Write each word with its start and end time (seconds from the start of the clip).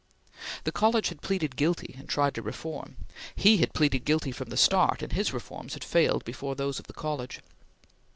The 0.63 0.71
college 0.71 1.09
had 1.09 1.21
pleaded 1.21 1.55
guilty, 1.55 1.93
and 1.95 2.09
tried 2.09 2.33
to 2.33 2.41
reform. 2.41 2.95
He 3.35 3.57
had 3.57 3.71
pleaded 3.75 4.03
guilty 4.03 4.31
from 4.31 4.49
the 4.49 4.57
start, 4.57 5.03
and 5.03 5.13
his 5.13 5.31
reforms 5.31 5.75
had 5.75 5.83
failed 5.83 6.25
before 6.25 6.55
those 6.55 6.79
of 6.79 6.87
the 6.87 6.93
college. 6.93 7.39